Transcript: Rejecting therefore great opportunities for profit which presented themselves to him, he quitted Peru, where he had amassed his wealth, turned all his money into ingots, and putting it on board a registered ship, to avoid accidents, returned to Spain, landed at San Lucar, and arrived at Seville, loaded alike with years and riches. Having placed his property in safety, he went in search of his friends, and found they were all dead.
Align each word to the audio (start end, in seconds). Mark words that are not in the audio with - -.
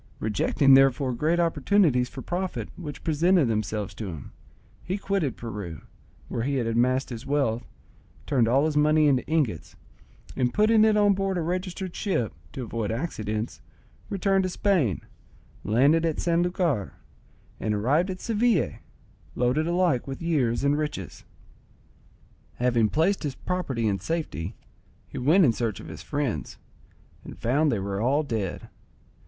Rejecting 0.19 0.73
therefore 0.73 1.13
great 1.13 1.39
opportunities 1.39 2.09
for 2.09 2.23
profit 2.23 2.69
which 2.75 3.03
presented 3.03 3.45
themselves 3.47 3.93
to 3.93 4.07
him, 4.07 4.31
he 4.83 4.97
quitted 4.97 5.37
Peru, 5.37 5.81
where 6.27 6.41
he 6.41 6.55
had 6.55 6.65
amassed 6.65 7.11
his 7.11 7.23
wealth, 7.23 7.67
turned 8.25 8.47
all 8.47 8.65
his 8.65 8.75
money 8.75 9.05
into 9.05 9.23
ingots, 9.27 9.75
and 10.35 10.55
putting 10.55 10.83
it 10.85 10.97
on 10.97 11.13
board 11.13 11.37
a 11.37 11.41
registered 11.43 11.95
ship, 11.95 12.33
to 12.53 12.63
avoid 12.63 12.89
accidents, 12.89 13.61
returned 14.09 14.41
to 14.41 14.49
Spain, 14.49 15.01
landed 15.63 16.03
at 16.03 16.19
San 16.19 16.41
Lucar, 16.41 16.93
and 17.59 17.75
arrived 17.75 18.09
at 18.09 18.19
Seville, 18.19 18.79
loaded 19.35 19.67
alike 19.67 20.07
with 20.07 20.19
years 20.19 20.63
and 20.63 20.79
riches. 20.79 21.25
Having 22.55 22.89
placed 22.89 23.21
his 23.21 23.35
property 23.35 23.87
in 23.87 23.99
safety, 23.99 24.55
he 25.07 25.19
went 25.19 25.45
in 25.45 25.53
search 25.53 25.79
of 25.79 25.89
his 25.89 26.01
friends, 26.01 26.57
and 27.23 27.37
found 27.37 27.71
they 27.71 27.77
were 27.77 28.01
all 28.01 28.23
dead. 28.23 28.67